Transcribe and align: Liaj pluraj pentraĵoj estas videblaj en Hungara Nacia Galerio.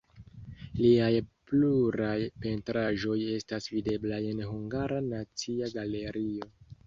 Liaj 0.77 1.09
pluraj 1.51 2.15
pentraĵoj 2.45 3.19
estas 3.35 3.69
videblaj 3.75 4.21
en 4.33 4.43
Hungara 4.53 5.01
Nacia 5.11 5.73
Galerio. 5.77 6.51